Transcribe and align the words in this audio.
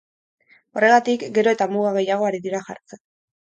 Horregatik, 0.77 1.27
gero 1.37 1.53
eta 1.57 1.69
muga 1.75 1.93
gehiago 1.99 2.29
ari 2.33 2.43
dira 2.49 2.65
jartzen. 2.73 3.05